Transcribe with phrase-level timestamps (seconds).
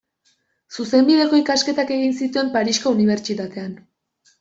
[0.77, 3.83] Zuzenbideko ikasketak egin zituen Parisko unibertsitatean.